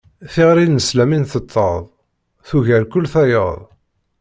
[0.33, 1.73] Tiɣri nesla mi nteṭṭeḍ,
[2.47, 3.59] tugar kul tayeḍ.